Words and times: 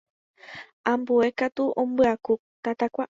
ambue 0.91 1.27
katu 1.39 1.63
ombyaku 1.81 2.33
tatakua. 2.63 2.99